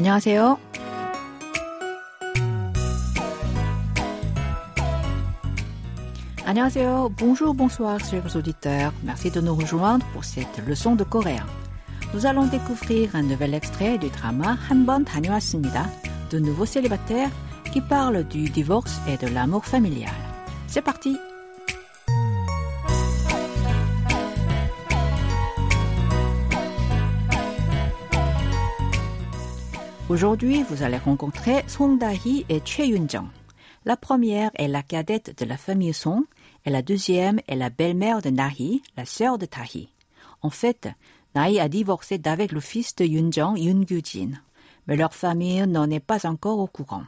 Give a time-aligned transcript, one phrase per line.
[0.00, 0.58] 안녕하세요.
[6.44, 7.10] 안녕하세요.
[7.18, 8.92] Bonjour, bonsoir, chers auditeurs.
[9.02, 11.44] Merci de nous rejoindre pour cette leçon de coréen.
[12.14, 15.90] Nous allons découvrir un nouvel extrait du drama 한번 다녀왔습니다.
[16.30, 17.30] De nouveaux célibataires
[17.72, 20.14] qui parlent du divorce et de l'amour familial.
[20.68, 21.18] C'est parti!
[30.10, 33.28] Aujourd'hui, vous allez rencontrer Song Da-hee et Choi Yun-jung.
[33.84, 36.22] La première est la cadette de la famille Song
[36.64, 39.88] et la deuxième est la belle-mère de Nahi, la sœur de Tahi.
[40.42, 40.88] En fait,
[41.34, 44.32] Nahi a divorcé d'avec le fils de Yun-jung, Yun-gyujin.
[44.86, 47.04] Mais leur famille n'en est pas encore au courant.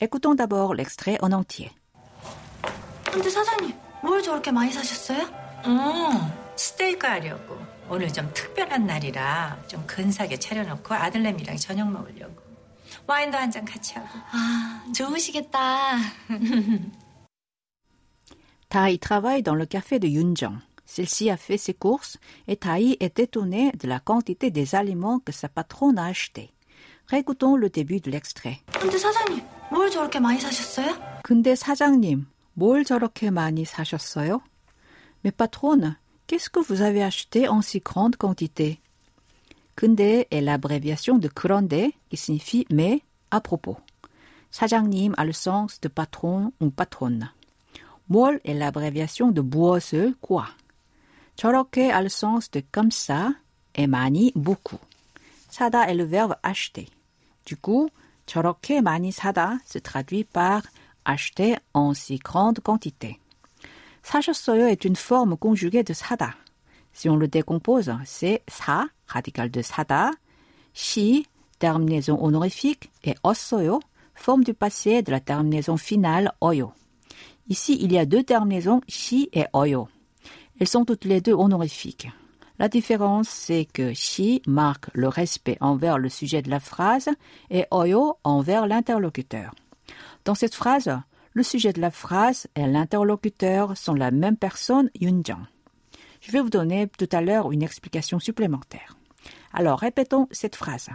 [0.00, 1.70] Écoutons d'abord l'extrait en entier.
[3.12, 5.28] 근데 사장님, 뭘 저렇게 많이 사셨어요?
[5.66, 7.57] 음, 스테이크 하려고.
[7.89, 12.35] 오늘 좀 특별한 날이라 좀 근사하게 차려놓고 아들내미랑 저녁 먹으려고.
[13.05, 14.07] 와인도 한 잔 같이 하고.
[14.31, 15.97] 아, 좋으시겠다.
[18.69, 20.59] Tai travaille dans le café de Yunjong.
[20.85, 22.17] Celle-ci a fait ses courses
[22.47, 26.51] et Tai est étonnée de la quantité des aliments que sa patronne a achetés.
[27.07, 28.59] Récoutons le début de l'extrait.
[28.79, 30.95] 근데 사장님, 뭘 저렇게 많이 사셨어요?
[31.23, 34.41] 근데 사장님, 뭘 저렇게 많이 사셨어요?
[35.23, 35.95] Mais patronne,
[36.26, 38.80] qu'est-ce que vous avez acheté en si grande quantité?
[39.74, 43.76] 근데 est l'abréviation de 그런데 qui signifie mais à propos.
[44.50, 47.30] 사장님 a le sens de patron ou patronne.
[48.08, 50.46] 뭘 est l'abréviation de 무엇을 quoi.
[51.36, 53.34] 저렇게 a le sens de comme ça
[53.74, 54.78] et 많이 beaucoup.
[55.50, 56.86] 사다 est le verbe acheter.
[57.44, 57.88] Du coup,
[58.26, 60.62] 저렇게 많이 사다 se traduit par
[61.04, 63.18] acheter en si grande quantité.
[64.02, 66.36] 사셨어요 est une forme conjuguée de 사다.
[66.92, 70.10] Si on le décompose, c'est 사, radical de 사다,
[70.74, 71.26] 시,
[71.58, 73.80] terminaison honorifique, et ossoyo,
[74.14, 76.72] forme du passé de la terminaison finale oyo.
[77.48, 79.88] Ici, il y a deux terminaisons shi et oyo.
[80.60, 82.08] Elles sont toutes les deux honorifiques.
[82.58, 87.08] La différence, c'est que shi marque le respect envers le sujet de la phrase
[87.50, 89.54] et oyo envers l'interlocuteur.
[90.24, 90.90] Dans cette phrase,
[91.36, 95.46] le sujet de la phrase et l'interlocuteur sont la même personne, Yunjang.
[96.20, 98.96] Je vais vous donner tout à l'heure une explication supplémentaire.
[99.52, 100.90] Alors, répétons cette phrase.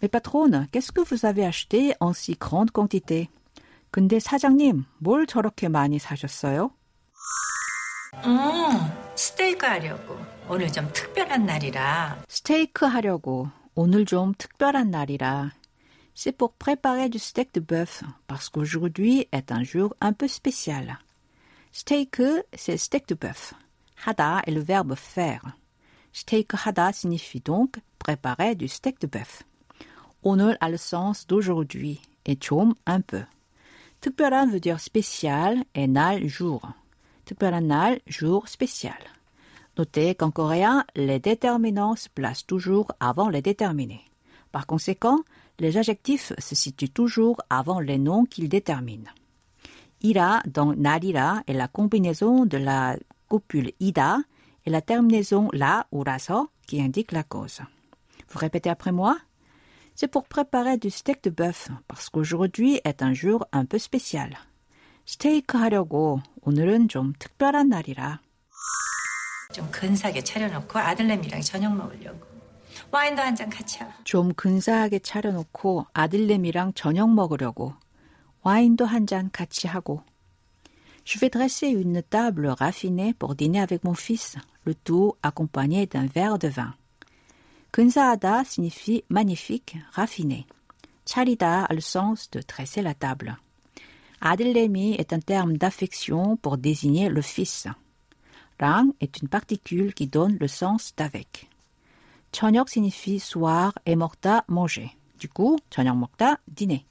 [0.00, 3.28] Mais patronne, qu'est-ce que vous avez acheté en si grande quantité?
[3.92, 6.70] 근데 사장님, 뭘 저렇게 많이 사셨어요?
[8.24, 10.18] 음, 스테이크 하려고.
[10.48, 12.24] 오늘 좀 특별한 날이라.
[12.28, 13.48] 스테이크 하려고.
[13.74, 15.52] 오늘 좀 특별한 날이라.
[16.16, 20.98] C'est pour préparer du steak de bœuf, parce qu'aujourd'hui est un jour un peu spécial.
[21.72, 22.20] Steak,
[22.54, 23.54] c'est steak de bœuf.
[23.96, 25.56] 하다 est le verbe faire.
[26.12, 29.42] steak 하다 signifie donc préparer du steak de bœuf.
[30.22, 33.24] 오늘 a le sens d'aujourd'hui et 좀 un peu.
[34.00, 36.60] 특별한 veut dire spécial et 날 jour.
[37.24, 38.98] 특별한 날 jour spécial.
[39.78, 44.04] Notez qu'en coréen, les déterminants se placent toujours avant les déterminés.
[44.50, 45.20] Par conséquent,
[45.58, 49.10] les adjectifs se situent toujours avant les noms qu'ils déterminent.
[50.02, 52.96] ira dans 날이라 est la combinaison de la
[53.28, 54.18] copule ida
[54.66, 57.60] et la terminaison la ou raso qui indique la cause.
[58.30, 59.18] Vous répétez après moi
[59.94, 64.36] C'est pour préparer du steak de bœuf parce qu'aujourd'hui est un jour un peu spécial.
[65.04, 68.20] 스테이크 하려고 오늘은 좀 특별한 날이라.
[69.52, 72.35] 좀 근사하게 차려놓고 아들내미랑 저녁 먹으려고.
[72.90, 73.92] 와인도 한 잔 같이 하고.
[74.04, 77.74] 좀 근사하게 차려놓고 아들내미랑 저녁 먹으려고.
[78.42, 80.02] 와인도 한 잔 같이 하고.
[81.04, 86.06] Je vais dresser une table raffinée pour dîner avec mon fils, le tout accompagné d'un
[86.06, 86.74] verre de vin.
[87.72, 90.46] 근사하다 signifie magnifique, raffiné.
[91.04, 93.36] 차리다 a le sens de dresser la table.
[94.20, 97.66] 아들내미 est un terme d'affection pour désigner le fils.
[98.60, 101.48] 랑 est une particule qui donne le sens d'avec.
[102.36, 104.90] 저녁 signifie soir et 먹다 manger.
[105.18, 106.84] Du coup, 저녁 먹다 dîner.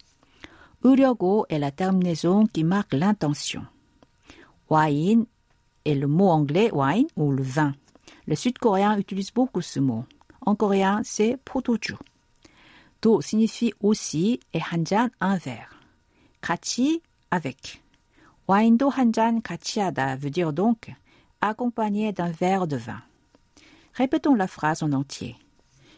[0.84, 3.66] 으려고 est la terminaison qui marque l'intention.
[4.70, 5.26] Wine
[5.86, 7.74] est le mot anglais wine ou le vin.
[8.28, 10.06] Les Sud-Coréens utilisent beaucoup ce mot.
[10.46, 11.98] En coréen, c'est 포도주.
[13.02, 15.70] 도 signifie aussi et 한잔 un verre.
[16.42, 17.02] 같이
[17.32, 17.82] avec.
[18.48, 20.94] 와인도 한 잔 같이 하다 veut dire donc
[21.42, 23.02] accompagné d'un verre de vin.
[23.96, 25.36] Répétons la phrase en entier.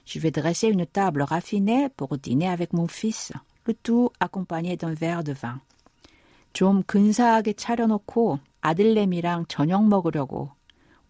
[0.05, 3.31] Je vais dresser une table raffinée pour dîner avec mon fils,
[3.65, 5.59] le tout accompagné d'un verre de vin.
[6.53, 10.51] 좀 근사하게 차려놓고 아들내미랑 저녁 먹으려고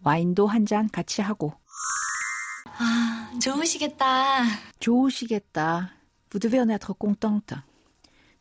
[0.02, 1.52] 와인도 한 잔 같이 하고
[2.78, 4.44] 아, 좋으시겠다.
[4.80, 5.90] 좋으시겠다.
[6.30, 7.54] Vous devez en être contente.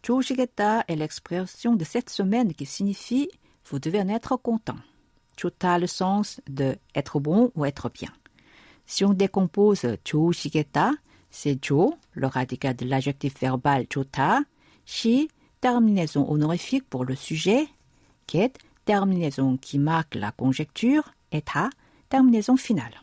[0.01, 3.29] 좋으시겠다 est l'expression de cette semaine qui signifie
[3.65, 4.79] vous devez en être content.
[5.35, 8.13] 좋다 a le sens de être bon ou être bien.
[8.87, 10.93] Si on décompose 좋으시겠다,
[11.29, 14.43] c'est jo, le radical de l'adjectif verbal 좋다,
[14.85, 15.29] 시,
[15.61, 17.67] terminaison honorifique pour le sujet,
[18.27, 18.53] get,
[18.85, 21.69] terminaison qui marque la conjecture, et ta,
[22.09, 23.01] terminaison finale.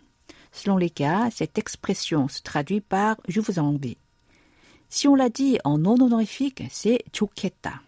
[0.53, 3.97] Selon les cas, cette expression se traduit par je vous envie.
[4.89, 7.83] Si on l'a dit en non honorifique, c'est 좋겠다.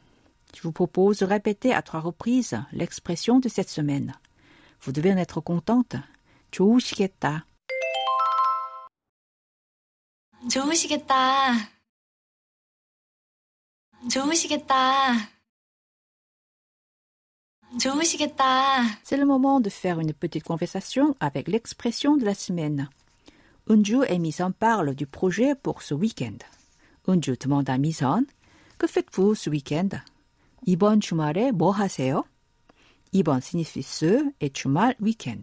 [0.54, 4.12] Je vous propose de répéter à trois reprises l'expression de cette semaine.
[4.82, 5.96] Vous devez en être contente.
[6.52, 7.46] 좋으시겠다.
[10.50, 11.70] 좋으시겠다.
[14.10, 15.30] 좋으시겠다.
[17.80, 19.00] 좋으시겠다.
[19.02, 22.88] C'est le moment de faire une petite conversation avec l'expression de la semaine.
[23.68, 26.38] Unju et Misan parlent du projet pour ce week-end.
[27.06, 28.24] Unju demande à Misan
[28.78, 30.00] Que faites-vous ce week-end
[30.66, 32.24] 이번 주말에 뭐 하세요?
[33.12, 35.42] 이번 signifie ce et 주말 week-end.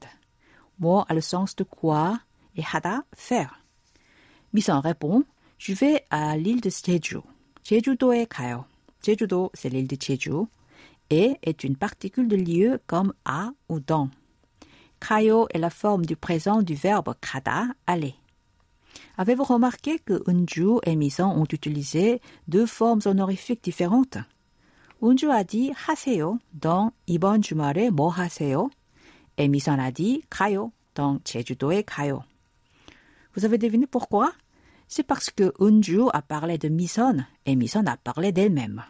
[0.78, 2.20] 뭐 a le sens de quoi
[2.56, 3.04] et 하다
[4.54, 4.54] faire.
[4.54, 5.24] Misan répond
[5.58, 7.22] Je vais à l'île de Jeju.
[7.64, 8.66] 제주도에 가요.
[9.02, 10.48] 제주도, c'est l'île de Jeju.
[11.10, 14.10] Et est une particule de lieu comme à ou dans.
[15.00, 18.16] 가요 est la forme du présent du verbe 가다, aller.
[19.18, 24.18] Avez-vous remarqué que Unju et Misan ont utilisé deux formes honorifiques différentes
[25.02, 28.70] Unju a dit 하세요 dans 이번 주말에 뭐 하세요?
[29.38, 32.24] Et Misan a dit 가요 dans 제주도에 가요.
[33.36, 34.34] Vous avez deviné pourquoi
[34.89, 38.85] c'est parce que Unju a parlé de Mison et Mison a parlé d'elle-même.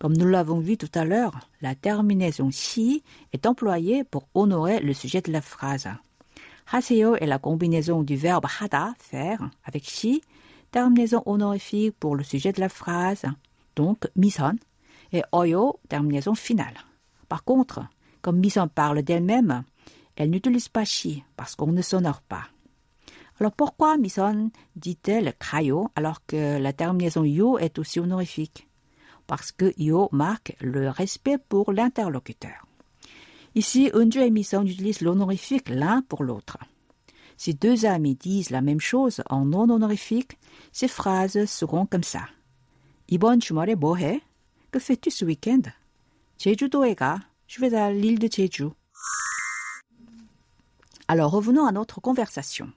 [0.00, 3.02] Comme nous l'avons vu tout à l'heure, la terminaison si
[3.32, 5.88] est employée pour honorer le sujet de la phrase.
[6.70, 10.22] Haseo est la combinaison du verbe hada, faire, avec si,
[10.70, 13.24] terminaison honorifique pour le sujet de la phrase,
[13.74, 14.54] donc mison,
[15.12, 16.74] et oyo, terminaison finale.
[17.28, 17.80] Par contre,
[18.22, 19.64] comme mison parle d'elle-même,
[20.16, 22.48] elle n'utilise pas si parce qu'on ne s'honore pas.
[23.39, 28.67] Alors pourquoi misan dit-elle kayo alors que la terminaison yo est aussi honorifique
[29.27, 32.67] Parce que yo marque le respect pour l'interlocuteur.
[33.55, 36.57] Ici, Unju et Misan utilisent l'honorifique l'un pour l'autre.
[37.37, 40.37] Si deux amis disent la même chose en non honorifique,
[40.71, 42.27] ces phrases seront comme ça.
[43.07, 44.21] 이번 주말에 뭐 해?
[44.71, 45.69] Que fais-tu ce week-end?
[46.37, 47.19] 제주도에 가.
[47.47, 48.69] Je vais à l'île de Jeju.
[51.07, 52.71] Alors revenons à notre conversation.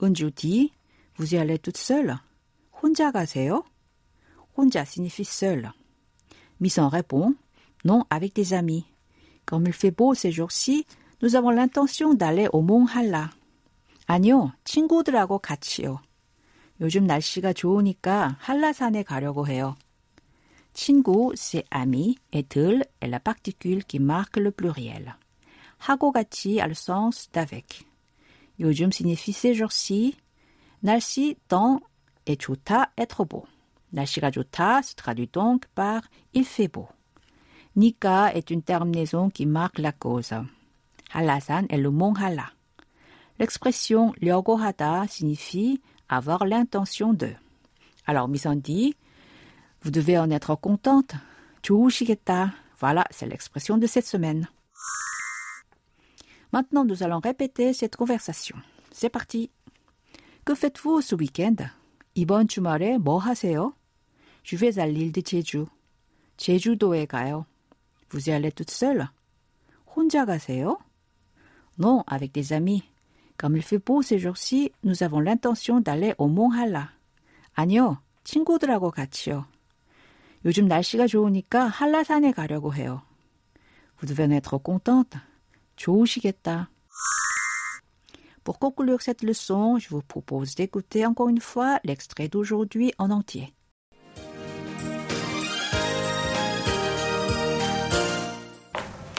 [0.00, 0.72] Unju dit
[1.16, 2.18] Vous y allez toute seule?
[2.82, 3.64] 혼자 가세요?
[4.56, 5.72] 혼자 signifie seul.
[6.60, 7.34] Misan répond
[7.84, 8.84] Non, avec des amis.
[9.44, 10.86] Comme il fait beau ces jours-ci,
[11.22, 13.30] nous avons l'intention d'aller au mont Halla.
[14.06, 15.98] 아니요, 친구들하고 같이요.
[16.80, 19.76] 요즘 날씨가 좋으니까 한라산에 가려고 해요.
[20.74, 25.14] 친구, c'est ami, et 들 est la particule qui marque le pluriel.
[25.78, 27.86] 하고 같이 a le sens d'avec.
[28.60, 30.16] 요즘 signifie ces jours-ci.
[30.82, 31.80] 날씨, temps,
[32.26, 33.44] et 좋다, être beau.
[33.92, 36.02] 날씨가 좋다 se traduit donc par
[36.34, 36.88] il fait beau.
[37.76, 40.34] Nika est une terminaison qui marque la cause.
[41.12, 42.50] Halasan est le mont Hala.
[43.38, 47.34] L'expression 려고하다 signifie avoir l'intention de.
[48.06, 48.94] Alors Misan dit
[49.82, 51.14] vous devez en être contente.
[51.62, 52.54] 좋으시겠다.
[52.78, 54.48] Voilà, c'est l'expression de cette semaine.
[56.52, 58.56] Maintenant, nous allons répéter cette conversation.
[58.92, 59.50] C'est parti.
[60.44, 61.56] Que faites-vous ce week-end?
[62.14, 63.74] 이번 주말에 뭐 하세요?
[64.42, 65.66] Je vais à l'île de Jeju.
[66.36, 67.46] 제주도에 가요.
[68.10, 69.08] Vous y allez toute seule?
[69.96, 70.78] 혼자 가세요?
[71.78, 72.84] Non, avec des amis.
[73.36, 76.90] Comme il fait beau ces jours-ci, nous avons l'intention d'aller au mont Hala.
[77.54, 79.46] 아니요, 친구들하고 같이요.
[80.44, 83.02] 요즘 날씨가 좋으니까 한라산에 가려고 해요.
[83.98, 85.18] Vous devez en être contente.
[85.75, 86.69] 좋으시겠다.
[88.43, 93.53] Pour conclure cette leçon, je vous propose d'écouter encore une fois l'extrait d'aujourd'hui en entier.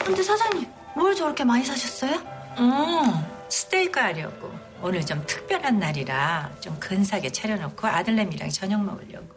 [0.03, 2.15] 근데 사장님, 뭘 저렇게 많이 사셨어요?
[2.57, 4.51] 어, 스테이크 하려고.
[4.81, 9.27] 오늘 좀 특별한 날이라 좀 근사하게 차려놓고 아들내미랑 저녁 먹으려고.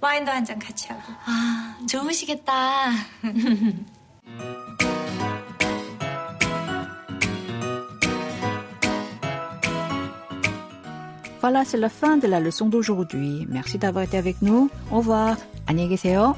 [0.00, 1.02] 와인도 한 잔 같이 하고.
[1.24, 2.90] 아, 좋으시겠다.
[11.43, 13.47] Voilà, c'est la fin de la leçon d'aujourd'hui.
[13.49, 14.69] Merci d'avoir été avec nous.
[14.91, 15.37] Au revoir.
[15.67, 16.35] 안녕히 계세요.